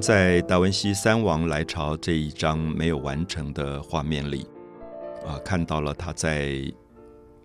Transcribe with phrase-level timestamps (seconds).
[0.00, 4.46] 在达文西三王来朝这一张没有完成的画面里，
[5.26, 6.72] 啊，看到了他在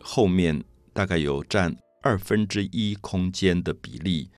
[0.02, 0.64] 后面
[0.94, 4.30] 大概有占二分之一空间的比例，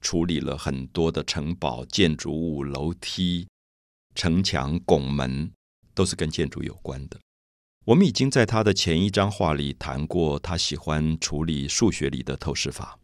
[0.00, 3.48] 处理了很多的城堡、建筑物、楼梯、
[4.14, 5.50] 城墙、拱门，
[5.94, 7.18] 都是跟建筑有关的。
[7.86, 12.98] 我们已经在他的前一张画里谈过，他喜欢处理数学里的透视法，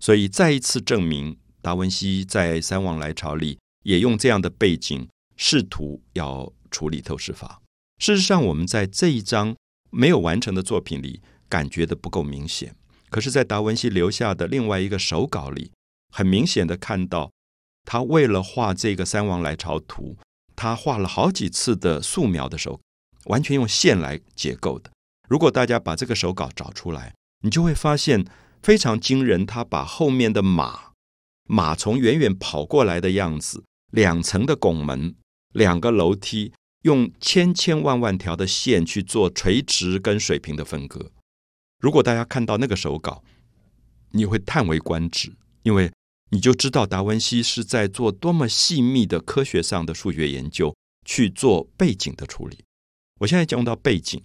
[0.00, 1.36] 所以再一次证明。
[1.62, 7.62] 达文西在三王来朝里也用这样的背景，试图要处理透视法。
[7.98, 9.54] 事实上，我们在这一张
[9.90, 12.74] 没有完成的作品里感觉的不够明显。
[13.10, 15.70] 可是，在达文西留下的另外一个手稿里，
[16.12, 17.30] 很明显的看到，
[17.84, 20.16] 他为了画这个三王来朝图，
[20.56, 22.80] 他画了好几次的素描的手，
[23.26, 24.90] 完全用线来结构的。
[25.28, 28.26] 如果大家把这个手稿找出来，你就会发现
[28.60, 29.46] 非常惊人。
[29.46, 30.86] 他把后面的马。
[31.48, 35.14] 马从远远跑过来的样子，两层的拱门，
[35.52, 41.12] 两个楼梯，用千千万万条的线去做垂直跟水平的分割。
[41.78, 43.22] 如果大家看到那个手稿，
[44.10, 45.92] 你会叹为观止，因为
[46.30, 52.64] 你就知道达文西是在做多么细密的科学上的数学研究，去做背景的处理。
[53.20, 54.22] 我现在讲到背景，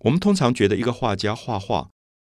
[0.00, 1.88] 我们通常觉得一个画家画画。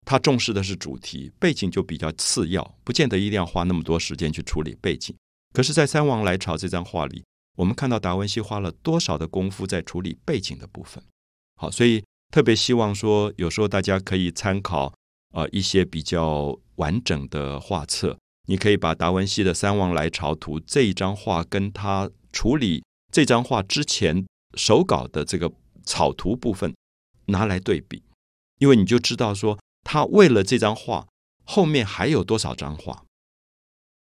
[0.07, 5.15] 他重视的是主题，背景就比较次要，不见得一定要花那么多时间去处理背景。
[5.53, 7.25] 可是，在《三王来朝》这张画里，
[7.57, 11.03] 我们看到达文西花了多少的功夫在处理背景的部分。
[11.57, 14.95] 好，所以特别希望说，有时候大家可以参考
[15.33, 25.53] 呃一些比较完整的画册，你可以把达文西的《三王来朝图》这一张画跟他处理这张画之前手稿的这个
[25.85, 26.75] 草图部分
[27.27, 28.03] 拿来对比，
[28.59, 29.59] 因为你就知道说。
[29.83, 31.09] 他为了这张画，
[31.43, 33.03] 后面还有多少张画，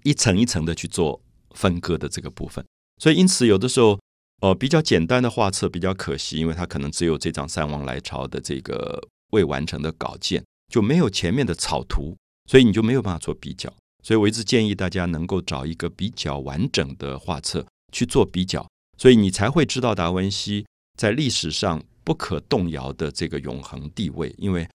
[0.05, 1.21] 一层一层的去做
[1.57, 2.65] 分割的这个部分，
[3.03, 3.99] 所以因此有的时候，
[4.43, 9.03] 呃，比较简单的画册比较可惜，因为它可能只有这张三王来朝的这个
[9.33, 12.17] 未完成的稿件，就没有前面的草图，
[12.49, 13.73] 所以你就没有办法做比较。
[14.05, 18.65] 所以我一直建议大家能够找一个比较完整的画册去做比较，
[18.99, 20.65] 所以你才会知道达文西
[20.97, 24.69] 在历史上不可动摇的这个永恒地位，因为。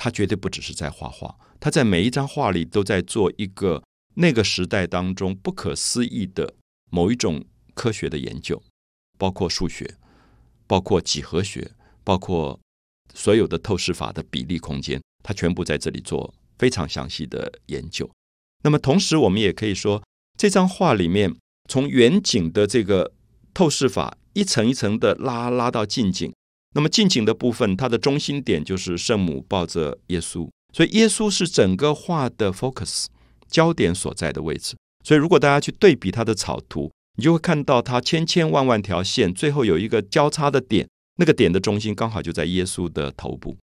[0.00, 3.82] 他绝对不只是在画画，他在每一张画里都在做一个
[4.20, 6.54] 那个时代当中不可思议的
[6.90, 8.60] 某一种科学的研究，
[9.16, 9.94] 包括数学，
[10.66, 11.70] 包括几何学，
[12.02, 12.58] 包括
[13.14, 18.10] 所有的透视法的比例空间，他全部在这里做非常详细的研究。
[18.64, 20.02] 那么同时，我们也可以说，
[20.36, 21.36] 这张画里面
[21.68, 23.12] 从远景的这个
[23.54, 26.32] 透视法一层一层的拉拉到近景。
[26.74, 33.06] 那么近景的部分，它的中心点就是圣母抱着耶稣，所以耶稣是整个画的 focus
[33.50, 34.76] 焦点所在的位置。
[35.04, 43.56] 所以如果大家去对比它的草图，你就会看到它千千万万条线，最后有一个交叉的点，那个点的中心刚好就在耶稣的头部，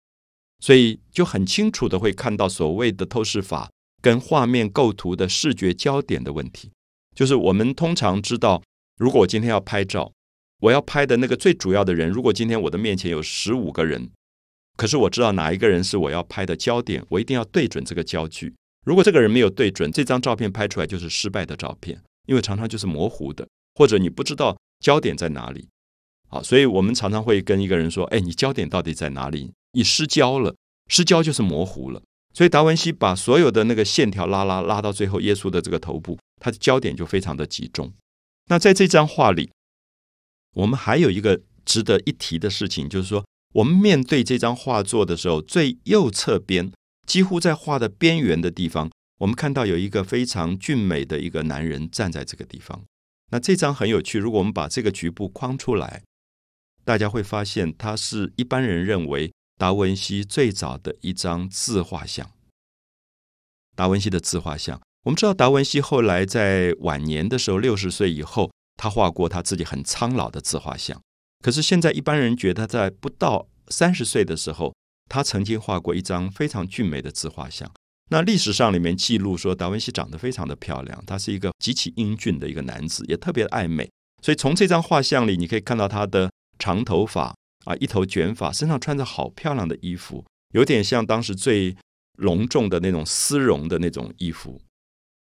[0.61, 3.71] 所以就很清楚的会看到所谓的透视法
[4.01, 6.71] 跟画面构图的视觉焦点的问题。
[7.15, 8.63] 就是我们通常知道，
[8.97, 10.13] 如果我今天要拍照。
[10.63, 14.13] 我要拍的那个最主要的人，如果今天我的面前有十五个人，
[14.77, 18.55] 可是我知道哪一个人是我要拍的焦点，我一定要对准这个焦距。
[18.85, 25.69] 如果这个人没有对准，这张照片拍出来就是失败的照片，因为常常就是模糊的，或者你不知道焦点在哪里。
[26.29, 29.53] 好，所以我们常常会跟一个人说：“哎，你焦点到底在哪里？
[29.73, 30.57] 你失焦了，
[30.89, 32.03] 失焦就是模糊了。”
[32.35, 37.93] 所以达文西把所有的那个线条拉拉拉到最后，耶稣的这个头部，他的焦点就非常的集中。
[38.47, 39.51] 那在这张画里。
[40.55, 46.71] 我们还有一个值得一提的事情，就是说，我们面对这张画作的时候，最右侧边，
[47.07, 52.85] 几乎在画的边缘的地方，我们看到有一个非常俊美的一个男人站在这个地方。
[53.31, 56.03] 那这张很有趣，如果我们把这个局部框出来，
[56.85, 62.31] 大家会发现，它是一般人认为达文西最早的一张自画像。
[63.75, 68.51] 达文西的自画像，我们知道，达文西后来在晚年的时候，六十岁以后。
[68.75, 71.01] 他画过他自己很苍老的自画像，
[71.41, 74.75] 可是现在一般人觉得他在不到三十岁的时候，
[75.13, 77.71] 他曾经画过一张非常俊美的自画像。
[78.11, 83.91] 那历史上里面记录说，达文西长得非常的漂亮，他是一个极其英俊的一个男子，也特别爱美。
[84.23, 87.35] 所以从这张画像里，你可以看到他的长头发
[87.67, 90.25] 啊，一头卷发，身上穿着好漂亮的衣服，
[90.55, 91.77] 有点像当时最
[92.17, 94.61] 隆重的那种丝绒的那种衣服。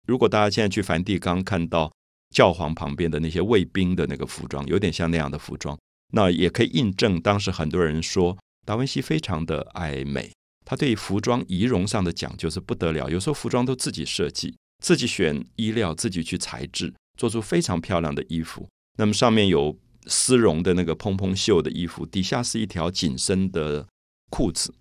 [0.07, 1.91] 如果大家现在去梵蒂冈看到。
[2.33, 5.77] 教皇旁边的那些卫兵的那个服装，有点像那样的服装。
[6.13, 10.33] 那也可以印证当时很多人说达文西非常的爱美，
[10.65, 13.09] 他对服装仪容上的讲究是不得了。
[13.09, 18.69] 有时候服装都自己设计，自己选衣料，自己去裁制，做出非常漂亮的衣服。
[18.99, 23.87] 那么上面有丝绒的那个蓬蓬袖的衣服，底下是一条紧身的
[24.31, 24.75] 裤子，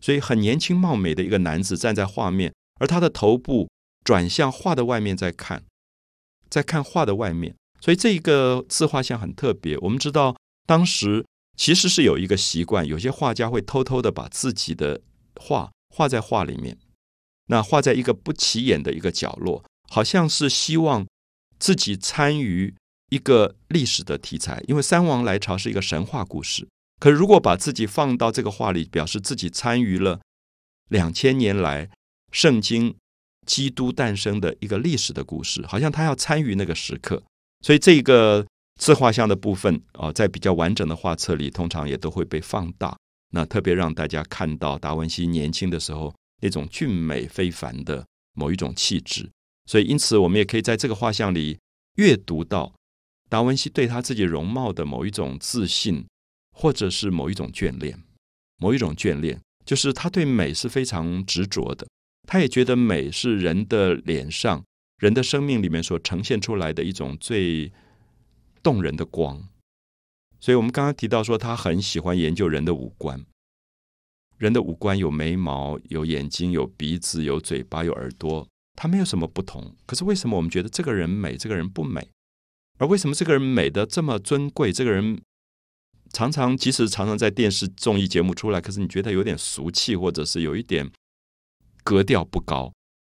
[0.00, 3.68] 所以很年轻貌美的一个男子站在画面，而他的头部
[4.04, 5.64] 转向画的外面在看，
[6.50, 7.54] 在看画的外面。
[7.80, 9.76] 所以这一个自画像很特别。
[9.78, 10.34] 我们知道
[10.66, 11.24] 当时
[11.56, 15.00] 其实是有一个习惯，有些画家会偷偷的把自己的
[15.40, 16.76] 画画在画里面，
[17.46, 21.06] 那画在一个不起眼的一个角落，好像是希望
[21.58, 22.74] 自己参与
[23.10, 24.62] 一个历史的题材。
[24.68, 26.68] 因为三王来朝是一个神话故事，
[27.00, 30.20] 可如果把自己放到这个画里，表示自己参与了
[30.88, 31.88] 两千年来
[32.30, 32.94] 圣经
[33.46, 37.22] 基督诞生的一个历史的故事，好像他要参与那个时刻。
[37.64, 42.96] 所以这个自画像的部分啊，在比较完整的画册里，通常也都会被放大。
[43.32, 49.28] 那特别让大家看到达文西年轻的时候那种俊美非凡的某一种气质。
[49.64, 51.58] 所以，因此我们也可以在这个画像里
[51.96, 52.72] 阅读到
[53.28, 56.06] 达文西对他自己容貌的某一种自信，
[56.54, 57.98] 或者是某一种眷恋。
[58.58, 61.86] 某一种眷恋，就是他对美是非常执着的。
[62.28, 64.64] 他也觉得美是人的脸上、
[64.98, 67.70] 人的生命里面所呈现出来的一种最
[68.66, 69.48] 动人的光。
[70.40, 73.24] 所以我们刚刚提到说，他很喜欢研究人的五官。
[74.38, 79.76] 人的五官有眉毛、有眼睛、有鼻子、有嘴巴、有耳朵，他没有什么不同。
[79.86, 82.10] 可是为什么我们觉得这个人美，这个人不美？
[82.78, 84.72] 而为什么这个人美的这么尊贵？
[84.72, 85.22] 这个人
[86.12, 90.90] 常常即使常常在电视综艺节目出来，可是你觉得有点俗气，或者是有一点
[91.84, 92.72] 格调不高。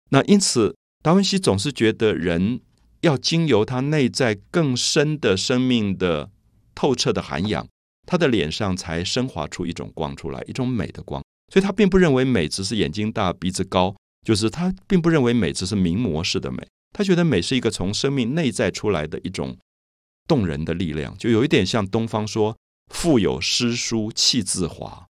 [0.10, 2.60] 那因此，达文西总是觉得人
[3.04, 6.32] 要经由他内在更深的生命的。
[6.76, 7.68] 透彻的涵养，
[8.08, 11.24] 他的脸上才升华出一种光出来，一种美的光。
[11.54, 13.96] 所以他并不认为美只是眼睛大、鼻子高，
[14.26, 16.68] 就是他并不认为美只是名模式的美。
[16.92, 19.56] 他觉得美是一个从生命内在出来的一种
[20.28, 22.58] 动人的力量，就有一点像东方说
[22.92, 25.06] “腹有诗书气自华”。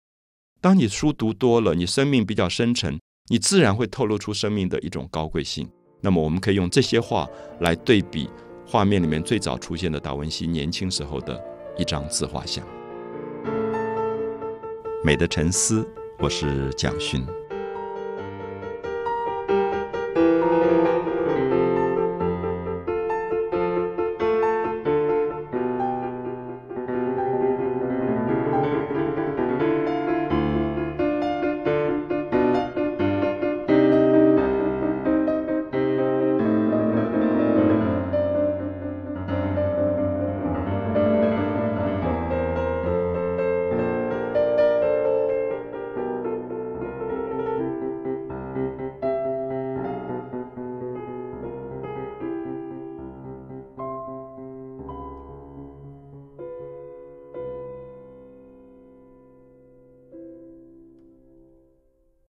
[0.62, 2.98] 当你书读多了，你生命比较深沉，
[3.28, 5.68] 你自然会透露出生命的一种高贵性。
[6.00, 7.28] 那么，我们可以用这些画
[7.60, 8.28] 来对比
[8.66, 11.40] 画面里面最早出现的达文西年轻时候的。
[11.78, 12.62] 一张自画像，
[15.02, 15.88] 美的沉思。
[16.18, 17.24] 我是蒋勋。